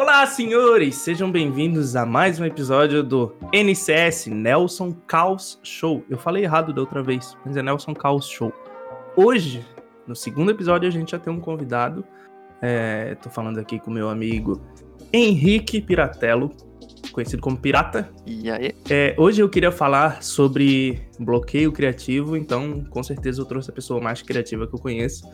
[0.00, 0.94] Olá, senhores!
[0.94, 6.04] Sejam bem-vindos a mais um episódio do NCS Nelson Caos Show.
[6.08, 8.52] Eu falei errado da outra vez, mas é Nelson Caos Show.
[9.16, 9.66] Hoje,
[10.06, 12.04] no segundo episódio, a gente já tem um convidado.
[12.62, 14.62] É, tô falando aqui com meu amigo
[15.12, 16.54] Henrique Piratello,
[17.10, 18.08] conhecido como Pirata.
[18.24, 18.72] E aí?
[18.88, 24.00] É, hoje eu queria falar sobre bloqueio criativo, então com certeza eu trouxe a pessoa
[24.00, 25.28] mais criativa que eu conheço.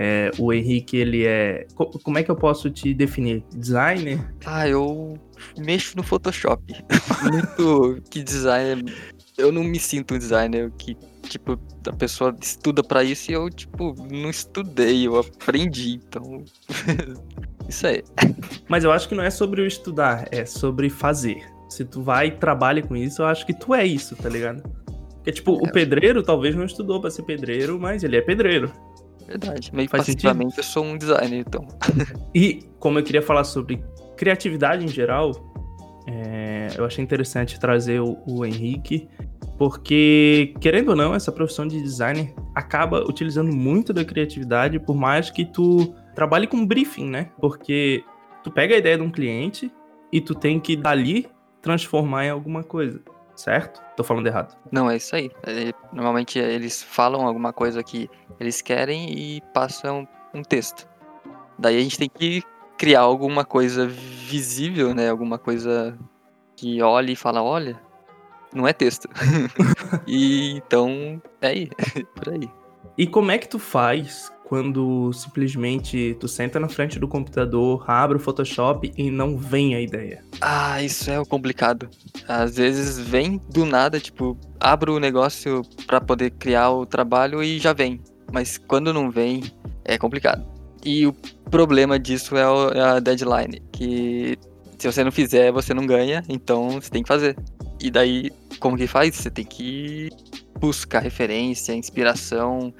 [0.00, 1.66] É, o Henrique, ele é.
[1.74, 3.42] Como é que eu posso te definir?
[3.52, 4.20] Designer?
[4.46, 5.18] Ah, eu
[5.58, 6.62] mexo no Photoshop.
[7.28, 8.94] Muito que designer.
[9.36, 13.50] Eu não me sinto um designer que, tipo, a pessoa estuda para isso e eu,
[13.50, 16.44] tipo, não estudei, eu aprendi, então.
[17.68, 18.04] isso aí.
[18.68, 21.44] Mas eu acho que não é sobre o estudar, é sobre fazer.
[21.68, 24.62] Se tu vai e trabalha com isso, eu acho que tu é isso, tá ligado?
[25.16, 25.68] Porque, tipo, é.
[25.68, 28.72] o pedreiro talvez não estudou para ser pedreiro, mas ele é pedreiro.
[29.28, 29.70] Verdade.
[29.74, 30.60] Meio Faz passivamente sentido?
[30.60, 31.68] eu sou um designer, então.
[32.34, 33.84] e como eu queria falar sobre
[34.16, 35.32] criatividade em geral,
[36.06, 39.06] é, eu achei interessante trazer o, o, Henrique,
[39.58, 45.30] porque, querendo ou não, essa profissão de designer acaba utilizando muito da criatividade, por mais
[45.30, 47.30] que tu trabalhe com briefing, né?
[47.38, 48.02] Porque
[48.42, 49.70] tu pega a ideia de um cliente
[50.10, 51.26] e tu tem que dali
[51.60, 52.98] transformar em alguma coisa
[53.38, 53.80] certo?
[53.96, 54.56] Tô falando errado.
[54.70, 55.30] Não, é isso aí.
[55.92, 60.88] Normalmente eles falam alguma coisa que eles querem e passam um texto.
[61.56, 62.42] Daí a gente tem que
[62.76, 65.08] criar alguma coisa visível, né?
[65.08, 65.96] Alguma coisa
[66.56, 67.80] que olhe e fala, olha,
[68.52, 69.08] não é texto.
[70.06, 71.70] e então, é aí,
[72.16, 72.50] por aí.
[72.96, 78.16] E como é que tu faz quando simplesmente tu senta na frente do computador, abre
[78.16, 80.24] o Photoshop e não vem a ideia?
[80.40, 81.88] Ah, isso é complicado.
[82.26, 87.58] Às vezes vem do nada, tipo, abro o negócio para poder criar o trabalho e
[87.58, 88.00] já vem.
[88.32, 89.42] Mas quando não vem,
[89.84, 90.46] é complicado.
[90.82, 91.12] E o
[91.50, 92.42] problema disso é,
[92.74, 94.38] é a deadline, que
[94.78, 97.36] se você não fizer, você não ganha, então você tem que fazer.
[97.78, 99.14] E daí, como que faz?
[99.14, 100.08] Você tem que
[100.58, 102.72] buscar referência, inspiração,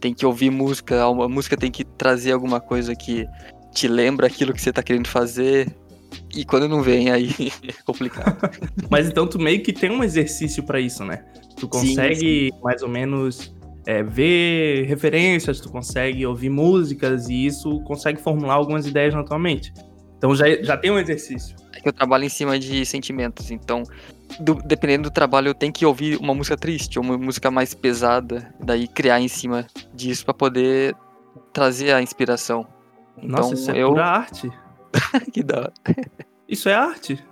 [0.00, 3.26] tem que ouvir música, a música tem que trazer alguma coisa que
[3.72, 5.68] te lembra aquilo que você tá querendo fazer.
[6.34, 7.30] E quando não vem, aí
[7.66, 8.38] é complicado.
[8.90, 11.24] Mas então tu meio que tem um exercício para isso, né?
[11.56, 12.60] Tu consegue sim, sim.
[12.62, 13.54] mais ou menos
[13.86, 19.38] é, ver referências, tu consegue ouvir músicas e isso consegue formular algumas ideias na tua
[19.38, 19.72] mente.
[20.18, 21.56] Então já, já tem um exercício.
[21.72, 23.84] É que eu trabalho em cima de sentimentos, então
[24.40, 27.72] do, dependendo do trabalho, eu tenho que ouvir uma música triste ou uma música mais
[27.72, 30.94] pesada, daí criar em cima disso para poder
[31.52, 32.66] trazer a inspiração.
[33.16, 33.88] Então, Nossa, isso é eu...
[33.88, 34.50] pura arte.
[35.32, 35.70] que da
[36.48, 37.22] Isso é arte.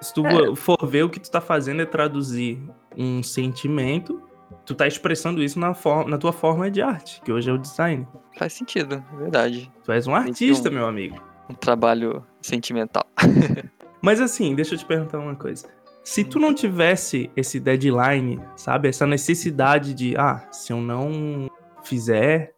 [0.00, 0.56] Se tu é.
[0.56, 2.60] for ver o que tu tá fazendo é traduzir
[2.96, 4.22] um sentimento,
[4.64, 7.58] tu tá expressando isso na, forma, na tua forma de arte, que hoje é o
[7.58, 8.06] design.
[8.36, 9.70] Faz sentido, é verdade.
[9.84, 11.31] Tu és um artista, meu amigo.
[11.52, 13.04] Um trabalho sentimental.
[14.00, 15.68] Mas assim, deixa eu te perguntar uma coisa.
[16.02, 18.88] Se tu não tivesse esse deadline, sabe?
[18.88, 21.48] Essa necessidade de, ah, se eu não
[21.84, 22.54] fizer,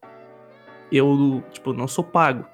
[0.90, 2.46] eu, tipo, não sou pago.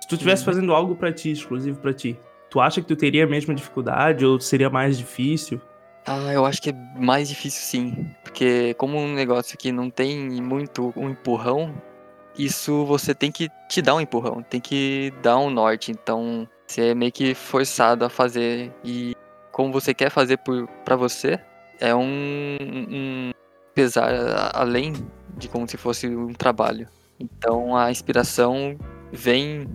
[0.00, 0.46] Se tu estivesse uhum.
[0.46, 4.24] fazendo algo para ti, exclusivo para ti, tu acha que tu teria a mesma dificuldade
[4.24, 5.60] ou seria mais difícil?
[6.06, 8.10] Ah, eu acho que é mais difícil sim.
[8.22, 11.74] Porque como um negócio que não tem muito um empurrão,
[12.36, 15.90] isso você tem que te dar um empurrão, tem que dar um norte.
[15.90, 18.72] Então, você é meio que forçado a fazer.
[18.84, 19.14] E
[19.52, 20.38] como você quer fazer
[20.84, 21.40] para você,
[21.80, 23.30] é um, um
[23.74, 24.92] pesar além
[25.36, 26.88] de como se fosse um trabalho.
[27.18, 28.76] Então a inspiração
[29.12, 29.68] vem,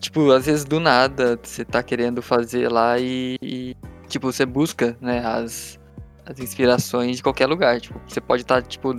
[0.00, 3.76] tipo, às vezes do nada, você tá querendo fazer lá e, e
[4.08, 5.78] tipo, você busca, né, as,
[6.24, 7.80] as inspirações de qualquer lugar.
[7.80, 8.94] Tipo, você pode estar, tá, tipo,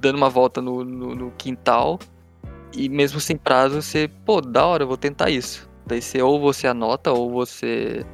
[0.00, 1.98] dando uma volta no, no, no, quintal
[2.72, 5.68] e mesmo sem prazo, você, pô, da hora, eu vou tentar isso.
[5.86, 8.06] Daí você ou você anota ou você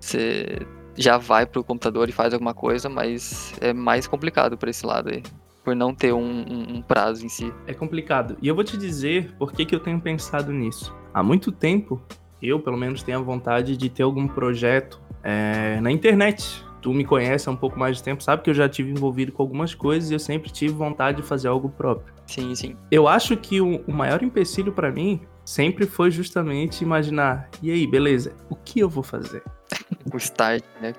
[0.00, 0.58] você
[0.96, 5.10] já vai pro computador e faz alguma coisa, mas é mais complicado por esse lado
[5.10, 5.22] aí.
[5.64, 7.52] Por não ter um, um, um prazo em si.
[7.66, 8.36] É complicado.
[8.42, 10.94] E eu vou te dizer por que, que eu tenho pensado nisso.
[11.12, 12.02] Há muito tempo,
[12.42, 16.64] eu pelo menos tenho a vontade de ter algum projeto é, na internet.
[16.84, 19.32] Tu me conhece há um pouco mais de tempo, sabe que eu já tive envolvido
[19.32, 22.12] com algumas coisas e eu sempre tive vontade de fazer algo próprio.
[22.26, 22.76] Sim, sim.
[22.90, 27.86] Eu acho que o, o maior empecilho para mim sempre foi justamente imaginar, e aí,
[27.86, 29.42] beleza, o que eu vou fazer?
[30.12, 30.92] o start, né?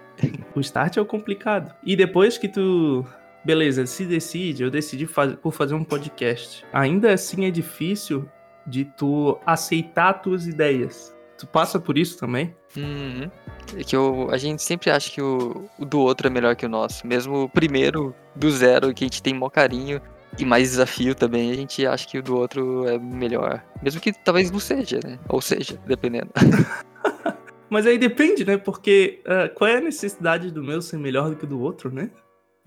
[0.56, 1.72] o start é o complicado.
[1.84, 3.06] E depois que tu,
[3.46, 6.66] beleza, se decide, eu decidi faz, por fazer um podcast.
[6.74, 8.28] Ainda assim é difícil
[8.66, 11.15] de tu aceitar tuas ideias.
[11.38, 12.56] Tu passa por isso também?
[12.78, 13.30] Uhum.
[13.78, 16.66] É que eu, a gente sempre acha que o, o, do outro é melhor que
[16.66, 17.06] o nosso.
[17.06, 20.02] Mesmo o primeiro do zero, que a gente tem mó carinho,
[20.38, 23.64] e mais desafio também, a gente acha que o do outro é melhor.
[23.82, 25.20] Mesmo que talvez não seja, né?
[25.30, 26.30] Ou seja, dependendo.
[27.70, 28.58] Mas aí depende, né?
[28.58, 32.10] Porque uh, qual é a necessidade do meu ser melhor do que do outro, né?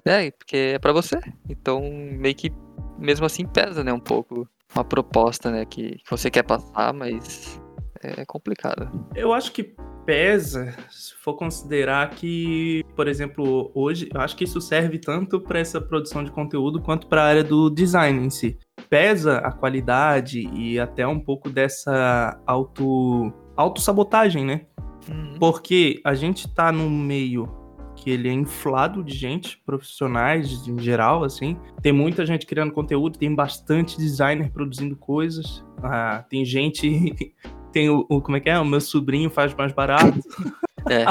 [0.04, 1.20] É, porque é para você.
[1.48, 2.52] Então, meio que
[2.98, 7.60] mesmo assim pesa, né, um pouco uma proposta, né, que, que você quer passar, mas
[8.02, 8.90] é complicado.
[9.14, 9.74] Eu acho que
[10.04, 15.58] pesa se for considerar que, por exemplo, hoje, eu acho que isso serve tanto para
[15.58, 18.58] essa produção de conteúdo quanto para a área do design em si.
[18.88, 24.62] Pesa a qualidade e até um pouco dessa auto autossabotagem, né?
[25.08, 25.36] Uhum.
[25.38, 27.58] Porque a gente tá num meio
[27.98, 31.58] que ele é inflado de gente, profissionais em geral, assim.
[31.82, 35.64] Tem muita gente criando conteúdo, tem bastante designer produzindo coisas.
[35.82, 37.34] Ah, tem gente.
[37.72, 38.58] Tem o, o, Como é que é?
[38.58, 40.18] O meu sobrinho faz mais barato.
[40.90, 41.04] É,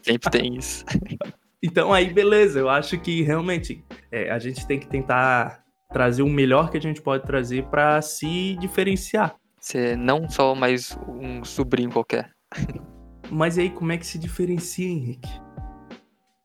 [0.00, 0.84] sempre tem isso.
[1.60, 3.82] Então aí, beleza, eu acho que realmente
[4.12, 8.02] é, a gente tem que tentar trazer o melhor que a gente pode trazer para
[8.02, 9.34] se diferenciar.
[9.58, 12.30] Ser não só mais um sobrinho qualquer.
[13.30, 15.30] Mas aí, como é que se diferencia, Henrique?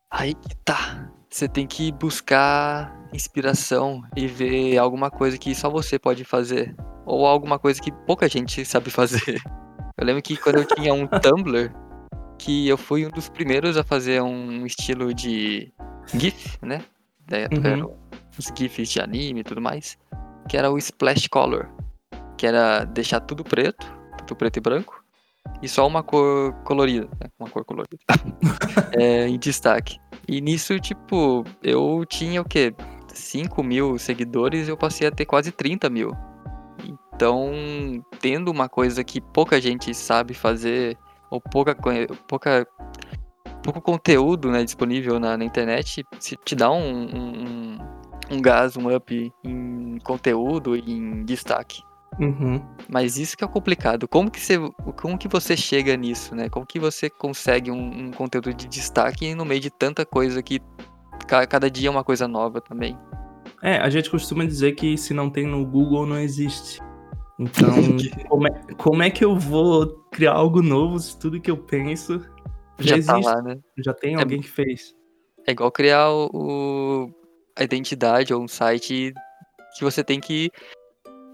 [0.10, 1.12] Aí que tá.
[1.30, 6.74] Você tem que buscar inspiração e ver alguma coisa que só você pode fazer.
[7.10, 9.42] Ou alguma coisa que pouca gente sabe fazer.
[9.98, 11.74] Eu lembro que quando eu tinha um Tumblr,
[12.38, 15.74] que eu fui um dos primeiros a fazer um estilo de
[16.14, 16.84] GIF, né?
[17.28, 17.96] Da época uhum.
[18.38, 19.98] os GIFs de anime e tudo mais.
[20.48, 21.68] Que era o Splash Color.
[22.38, 23.92] Que era deixar tudo preto,
[24.26, 25.04] tudo preto e branco
[25.62, 27.30] e só uma cor colorida, né?
[27.40, 27.98] uma cor colorida,
[28.94, 29.98] é, em destaque.
[30.28, 32.74] E nisso, tipo, eu tinha o quê?
[33.14, 36.12] 5 mil seguidores, eu passei a ter quase 30 mil.
[37.20, 37.52] Então,
[38.22, 40.98] tendo uma coisa que pouca gente sabe fazer,
[41.30, 41.76] ou pouca,
[42.26, 42.66] pouca
[43.62, 47.78] pouco conteúdo né, disponível na, na internet, se te dá um, um,
[48.32, 51.84] um gás, um up em conteúdo e em destaque.
[52.22, 52.66] Uhum.
[52.88, 54.08] Mas isso que é complicado.
[54.08, 54.58] Como que, você,
[54.96, 56.48] como que você chega nisso, né?
[56.48, 60.62] Como que você consegue um, um conteúdo de destaque no meio de tanta coisa que
[61.28, 62.98] cada dia é uma coisa nova também?
[63.62, 66.80] É, a gente costuma dizer que se não tem no Google não existe.
[67.40, 67.70] Então,
[68.28, 72.20] como, é, como é que eu vou criar algo novo se tudo que eu penso
[72.78, 73.26] já, já tá existe?
[73.26, 73.60] Lá, né?
[73.78, 74.94] Já tem é, alguém que fez.
[75.48, 77.14] É igual criar o, o,
[77.58, 79.14] a identidade ou um site
[79.78, 80.50] que você tem que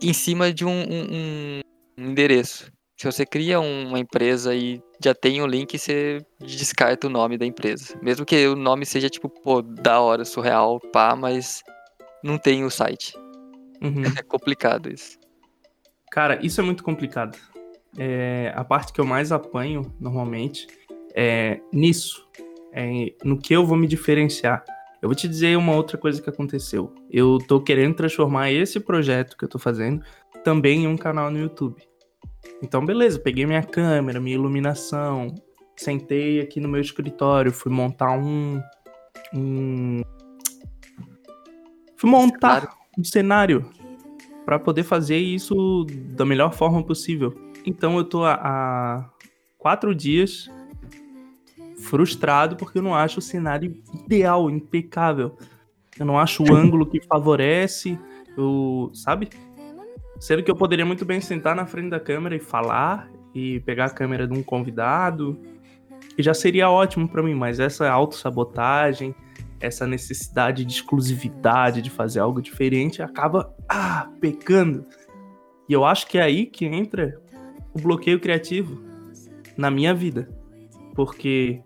[0.02, 1.62] em cima de um, um,
[1.98, 2.72] um endereço.
[2.98, 7.38] Se você cria uma empresa e já tem o um link, você descarta o nome
[7.38, 7.98] da empresa.
[8.02, 11.62] Mesmo que o nome seja tipo, pô, da hora, surreal, pá, mas
[12.24, 13.14] não tem o site.
[13.82, 14.04] Uhum.
[14.18, 15.18] É complicado isso.
[16.16, 17.38] Cara, isso é muito complicado.
[17.98, 20.66] É, a parte que eu mais apanho, normalmente,
[21.14, 22.26] é nisso.
[22.72, 24.64] É no que eu vou me diferenciar.
[25.02, 26.96] Eu vou te dizer uma outra coisa que aconteceu.
[27.12, 30.06] Eu tô querendo transformar esse projeto que eu tô fazendo
[30.42, 31.84] também em um canal no YouTube.
[32.64, 35.36] Então, beleza, peguei minha câmera, minha iluminação,
[35.76, 38.64] sentei aqui no meu escritório, fui montar um.
[39.34, 40.02] um
[41.98, 43.70] fui montar um cenário
[44.46, 47.34] para poder fazer isso da melhor forma possível.
[47.66, 49.10] Então, eu tô há,
[49.58, 50.50] quatro dias
[51.80, 53.76] frustrado porque eu não acho o cenário
[54.06, 55.36] ideal, impecável.
[55.98, 58.00] Eu não acho o ângulo que favorece,
[58.38, 59.30] eu, sabe?
[60.20, 63.86] Sendo que eu poderia muito bem sentar na frente da câmera e falar e pegar
[63.86, 65.38] a câmera de um convidado,
[66.18, 69.14] e já seria ótimo para mim, mas essa autossabotagem,
[69.66, 74.86] essa necessidade de exclusividade, de fazer algo diferente, acaba ah, pecando.
[75.68, 77.20] E eu acho que é aí que entra
[77.74, 78.82] o bloqueio criativo
[79.58, 80.30] na minha vida.
[80.94, 81.62] Porque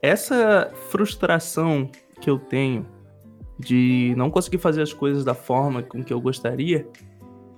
[0.00, 1.90] essa frustração
[2.20, 2.86] que eu tenho
[3.58, 6.88] de não conseguir fazer as coisas da forma com que eu gostaria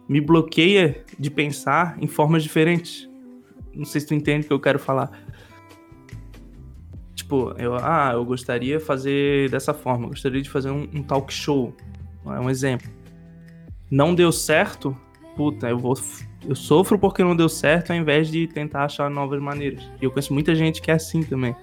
[0.08, 3.08] me bloqueia de pensar em formas diferentes.
[3.72, 5.10] Não sei se tu entende o que eu quero falar.
[7.32, 11.32] Tipo, eu, ah, eu gostaria de fazer dessa forma, gostaria de fazer um, um talk
[11.32, 11.74] show.
[12.26, 12.90] É um exemplo.
[13.90, 14.94] Não deu certo,
[15.34, 15.94] puta, eu vou
[16.46, 19.82] eu sofro porque não deu certo ao invés de tentar achar novas maneiras.
[19.98, 21.56] E eu conheço muita gente que é assim também.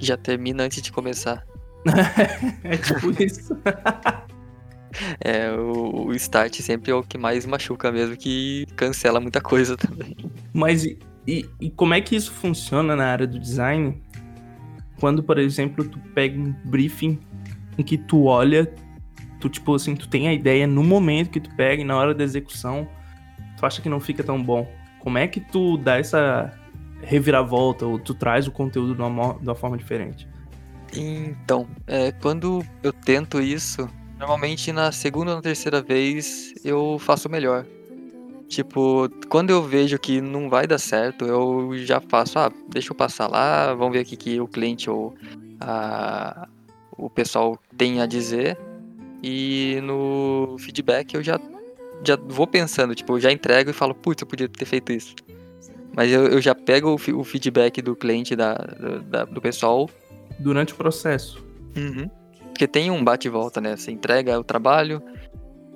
[0.00, 1.44] Já termina antes de começar.
[2.64, 3.54] é tipo isso.
[5.20, 9.76] é, o, o, start sempre é o que mais machuca mesmo, que cancela muita coisa
[9.76, 10.16] também.
[10.54, 14.00] Mas e, e, e como é que isso funciona na área do design?
[15.02, 17.18] Quando, por exemplo, tu pega um briefing
[17.76, 18.72] em que tu olha,
[19.40, 22.14] tu tipo assim, tu tem a ideia no momento que tu pega e na hora
[22.14, 22.86] da execução
[23.58, 24.64] tu acha que não fica tão bom?
[25.00, 26.56] Como é que tu dá essa
[27.02, 30.28] reviravolta ou tu traz o conteúdo de uma, de uma forma diferente?
[30.94, 33.88] Então, é, quando eu tento isso,
[34.20, 37.66] normalmente na segunda ou na terceira vez eu faço melhor.
[38.52, 42.94] Tipo, quando eu vejo que não vai dar certo, eu já faço, ah, deixa eu
[42.94, 45.14] passar lá, vamos ver o que, que o cliente ou
[45.58, 46.46] a,
[46.90, 48.58] o pessoal tem a dizer.
[49.22, 51.40] E no feedback eu já,
[52.04, 55.14] já vou pensando, tipo, eu já entrego e falo, putz, eu podia ter feito isso.
[55.96, 58.52] Mas eu, eu já pego o, o feedback do cliente, da,
[59.08, 59.88] da, do pessoal.
[60.38, 61.42] Durante o processo.
[61.74, 62.06] Uhum.
[62.48, 63.76] Porque tem um bate e volta, né?
[63.76, 65.02] Você entrega o trabalho,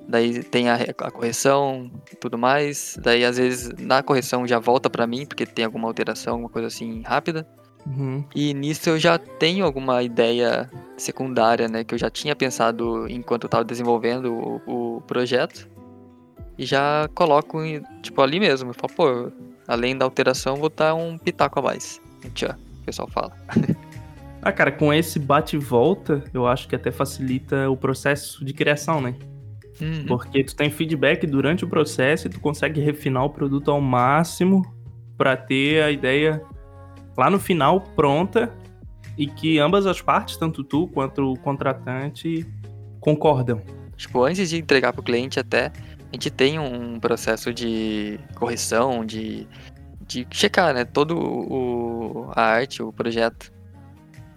[0.07, 2.97] daí tem a, a correção tudo mais.
[3.01, 6.67] Daí, às vezes, na correção já volta para mim, porque tem alguma alteração, alguma coisa
[6.67, 7.47] assim rápida.
[7.85, 8.23] Uhum.
[8.35, 11.83] E nisso eu já tenho alguma ideia secundária, né?
[11.83, 15.69] Que eu já tinha pensado enquanto eu tava desenvolvendo o, o projeto.
[16.57, 17.59] E já coloco,
[18.01, 18.71] tipo, ali mesmo.
[18.71, 19.31] Eu falo, pô,
[19.67, 22.01] além da alteração, vou dar um pitaco a mais.
[22.33, 23.31] Tchau, o pessoal fala.
[24.41, 28.53] ah, cara, com esse bate e volta, eu acho que até facilita o processo de
[28.53, 29.15] criação, né?
[29.81, 30.05] Uhum.
[30.07, 34.63] Porque tu tem feedback durante o processo e tu consegue refinar o produto ao máximo
[35.17, 36.41] para ter a ideia
[37.15, 38.51] lá no final pronta
[39.17, 42.45] e que ambas as partes, tanto tu quanto o contratante,
[42.99, 43.61] concordam.
[43.95, 49.03] Tipo, antes de entregar para o cliente até, a gente tem um processo de correção,
[49.03, 49.47] de,
[50.05, 53.51] de checar, né, todo o, a arte, o projeto.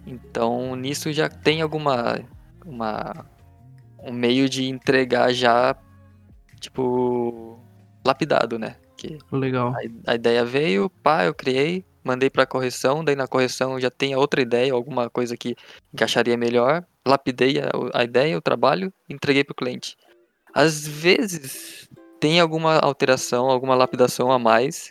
[0.05, 2.19] Então, nisso já tem alguma
[2.65, 3.25] uma
[4.03, 5.75] um meio de entregar já
[6.59, 7.59] tipo
[8.05, 8.75] lapidado, né?
[8.97, 9.73] Que Legal.
[10.05, 14.15] A, a ideia veio, pá, eu criei, mandei para correção, daí na correção já tem
[14.15, 15.55] outra ideia, alguma coisa que
[15.93, 19.97] encaixaria melhor, lapidei a, a ideia, o trabalho, entreguei para o cliente.
[20.53, 21.89] Às vezes
[22.19, 24.89] tem alguma alteração, alguma lapidação a mais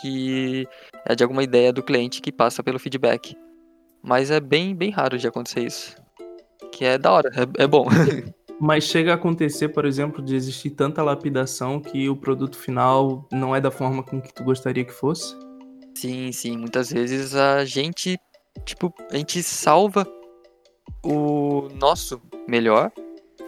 [0.00, 0.66] que
[1.04, 3.36] é de alguma ideia do cliente que passa pelo feedback.
[4.02, 5.96] Mas é bem, bem raro de acontecer isso.
[6.72, 7.86] Que é da hora, é, é bom.
[8.60, 13.54] Mas chega a acontecer, por exemplo, de existir tanta lapidação que o produto final não
[13.54, 15.36] é da forma com que tu gostaria que fosse?
[15.94, 16.56] Sim, sim.
[16.56, 18.18] Muitas vezes a gente,
[18.64, 20.06] tipo, a gente salva
[21.04, 22.90] o nosso melhor,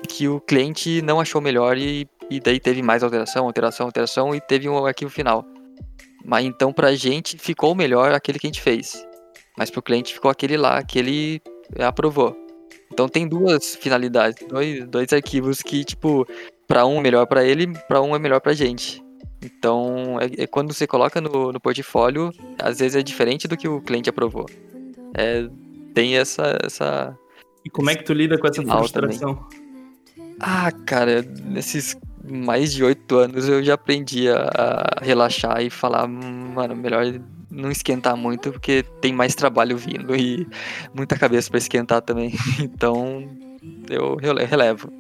[0.09, 4.41] que o cliente não achou melhor e, e daí teve mais alteração, alteração, alteração e
[4.41, 5.45] teve um arquivo final.
[6.25, 9.05] Mas então pra gente ficou melhor aquele que a gente fez.
[9.59, 11.43] Mas pro cliente ficou aquele lá que ele
[11.79, 12.37] aprovou.
[13.01, 16.27] Então tem duas finalidades, dois, dois arquivos que, tipo,
[16.69, 19.03] para um é melhor para ele, para um é melhor pra gente.
[19.43, 23.67] Então, é, é, quando você coloca no, no portfólio, às vezes é diferente do que
[23.67, 24.45] o cliente aprovou.
[25.15, 25.49] É,
[25.95, 27.19] tem essa, essa.
[27.65, 29.35] E como é que tu lida com essa frustração?
[29.35, 30.37] Também.
[30.39, 34.51] Ah, cara, nesses mais de oito anos eu já aprendi a,
[35.01, 37.19] a relaxar e falar, mano, melhor
[37.51, 40.47] não esquentar muito, porque tem mais trabalho vindo e
[40.95, 42.33] muita cabeça para esquentar também.
[42.61, 43.29] Então,
[43.89, 44.91] eu relevo.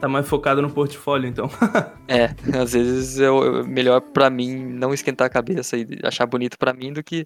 [0.00, 1.50] Tá mais focado no portfólio, então.
[2.08, 3.30] é, às vezes é
[3.64, 7.24] melhor para mim não esquentar a cabeça e achar bonito para mim do que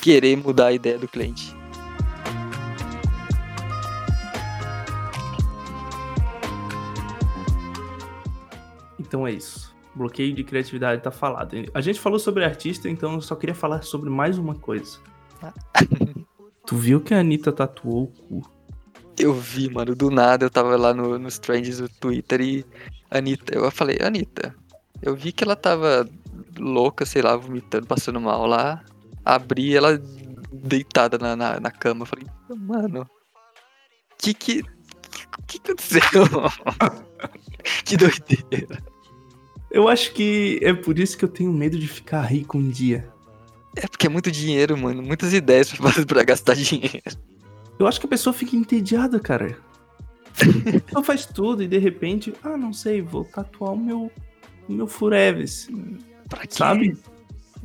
[0.00, 1.56] querer mudar a ideia do cliente.
[8.98, 9.77] Então é isso.
[9.94, 11.56] Bloqueio de criatividade tá falado.
[11.74, 14.98] A gente falou sobre artista, então eu só queria falar sobre mais uma coisa.
[16.66, 18.50] tu viu que a Anitta tatuou o cu?
[19.18, 22.64] Eu vi, mano, do nada eu tava lá no, nos trends do Twitter e
[23.10, 24.54] Anitta, eu falei, Anitta,
[25.02, 26.08] eu vi que ela tava
[26.58, 28.84] louca, sei lá, vomitando, passando mal lá.
[29.24, 30.00] Abri ela
[30.52, 32.02] deitada na, na, na cama.
[32.02, 33.08] Eu falei, mano,
[34.18, 34.62] que que.
[35.46, 36.24] que aconteceu?
[37.84, 38.82] que doideira.
[39.70, 43.08] Eu acho que é por isso que eu tenho medo de ficar rico um dia.
[43.76, 45.02] É porque é muito dinheiro, mano.
[45.02, 47.00] Muitas ideias pra, pra gastar dinheiro.
[47.78, 49.56] Eu acho que a pessoa fica entediada, cara.
[50.92, 54.10] Ela faz tudo e de repente, ah, não sei, vou tatuar o meu,
[54.68, 55.68] o meu Fureves.
[56.28, 56.48] Pra quê?
[56.50, 56.96] Sabe?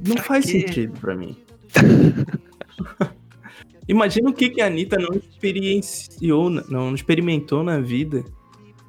[0.05, 0.51] Não pra faz quê?
[0.61, 1.37] sentido pra mim.
[3.87, 8.23] Imagina o que, que a Anitta não experienciou, não experimentou na vida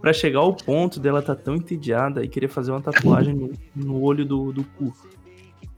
[0.04, 4.02] para chegar ao ponto dela tá tão entediada e querer fazer uma tatuagem no, no
[4.02, 4.94] olho do, do cu.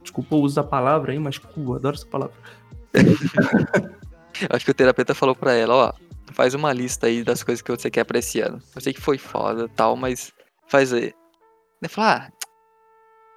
[0.02, 2.34] Desculpa o uso da palavra aí, mas cu, adoro essa palavra.
[4.50, 5.92] Acho que o terapeuta falou pra ela, ó,
[6.32, 8.60] faz uma lista aí das coisas que você quer pra esse ano.
[8.74, 10.32] Eu sei que foi foda tal, mas
[10.66, 11.14] faz aí.
[11.80, 12.28] Ele falou, ah,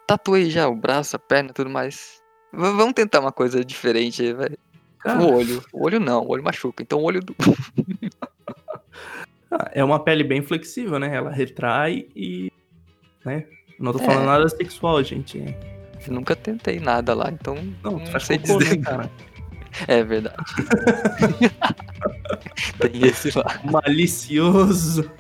[0.08, 2.19] tatuei já o braço, a perna tudo mais.
[2.51, 4.58] V vamos tentar uma coisa diferente aí, velho.
[5.05, 5.63] O olho.
[5.72, 6.81] O olho não, o olho machuca.
[6.81, 7.36] Então o olho do.
[9.51, 11.15] ah, é uma pele bem flexível, né?
[11.15, 12.51] Ela retrai e.
[13.25, 13.46] Né?
[13.79, 14.27] Não tô falando é.
[14.27, 15.44] nada sexual, gente.
[16.06, 17.56] Eu nunca tentei nada lá, então.
[17.84, 18.77] Não, não sei cocô, dizer.
[18.77, 19.10] Né, cara?
[19.88, 20.36] É verdade.
[22.79, 23.60] Tem esse lá.
[23.63, 25.10] Malicioso.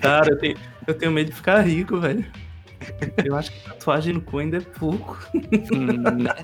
[0.00, 0.56] Cara, eu tenho,
[0.86, 2.24] eu tenho medo de ficar rico, velho.
[3.24, 5.18] Eu acho que tatuagem no cu ainda é pouco.
[5.72, 6.34] Hum, né?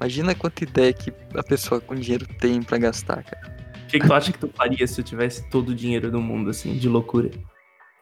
[0.00, 3.56] Imagina quanta ideia que a pessoa com dinheiro tem pra gastar, cara.
[3.92, 6.18] O que, que tu acha que tu faria se eu tivesse todo o dinheiro do
[6.18, 7.30] mundo, assim, de loucura?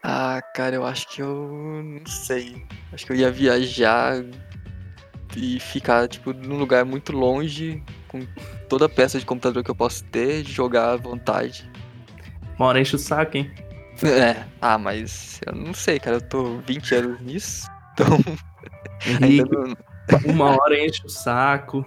[0.04, 2.64] Ah, cara, eu acho que eu não sei.
[2.92, 4.24] Acho que eu ia viajar
[5.36, 8.24] e ficar, tipo, num lugar muito longe, com
[8.68, 11.68] toda a peça de computador que eu posso ter, jogar à vontade.
[12.56, 13.50] Uma hora enche o saco, hein?
[14.04, 18.16] É, ah, mas eu não sei, cara, eu tô 20 anos nisso, então.
[19.04, 20.32] Henrique, não...
[20.32, 21.84] uma hora enche o saco.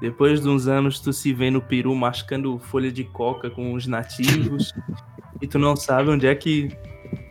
[0.00, 3.86] Depois de uns anos, tu se vê no peru mascando folha de coca com os
[3.86, 4.72] nativos.
[5.42, 6.68] e tu não sabe onde é que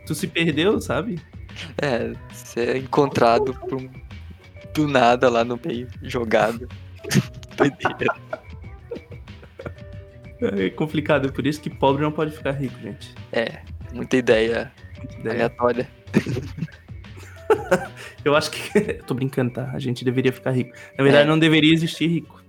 [0.06, 1.18] tu se perdeu, sabe?
[1.80, 3.88] É, ser encontrado por um...
[4.74, 6.68] do nada lá no meio, jogado.
[7.56, 8.14] Doideira.
[10.40, 13.12] É complicado, é por isso que pobre não pode ficar rico, gente.
[13.32, 13.60] É,
[13.92, 15.34] muita ideia Muita ideia.
[15.34, 15.88] aleatória.
[18.24, 18.94] Eu acho que.
[19.06, 19.70] Tô brincando, tá?
[19.72, 20.76] A gente deveria ficar rico.
[20.96, 21.28] Na verdade, É.
[21.28, 22.42] não deveria existir rico.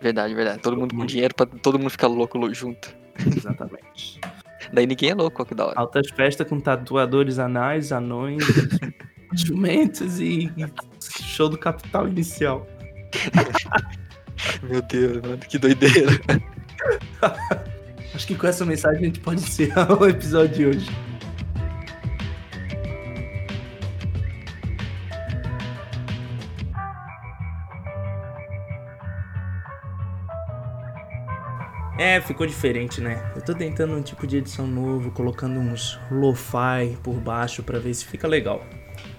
[0.00, 0.60] Verdade, verdade.
[0.62, 2.94] Todo mundo com dinheiro pra todo mundo ficar louco lo- junto.
[3.36, 4.20] Exatamente.
[4.72, 5.78] Daí ninguém é louco, ó, que da hora.
[5.78, 8.44] Altas festas com tatuadores anais, anões,
[9.34, 10.50] jumentos e
[11.22, 12.66] show do capital inicial.
[14.62, 16.12] Meu Deus, mano, que doideira.
[18.14, 20.90] Acho que com essa mensagem a gente pode encerrar o episódio de hoje.
[32.00, 33.30] É, ficou diferente, né?
[33.36, 37.92] Eu tô tentando um tipo de edição novo, colocando uns lo-fi por baixo pra ver
[37.92, 38.66] se fica legal.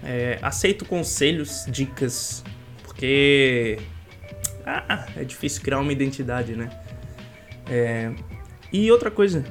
[0.02, 2.42] É, aceito conselhos, dicas,
[2.82, 3.78] porque
[4.66, 6.70] ah, é difícil criar uma identidade, né?
[7.70, 8.12] É,
[8.72, 9.44] e outra coisa,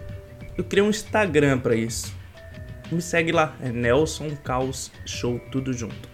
[0.58, 2.14] eu criei um Instagram pra isso.
[2.92, 6.10] Me segue lá, é Nelson Caos Show, tudo junto.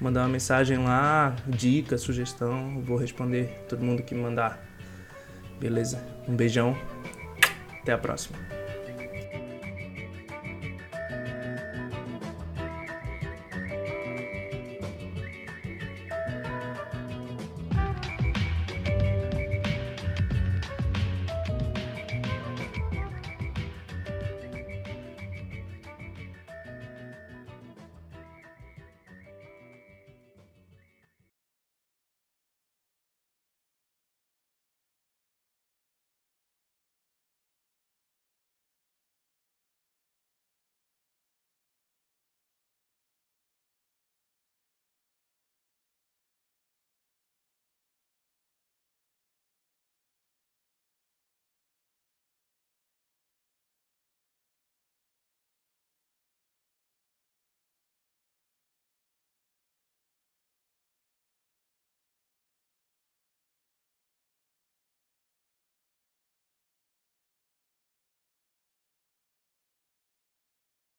[0.00, 4.73] Mandar uma mensagem lá, dica, sugestão, vou responder todo mundo que mandar.
[5.60, 6.04] Beleza?
[6.28, 6.76] Um beijão,
[7.80, 8.38] até a próxima.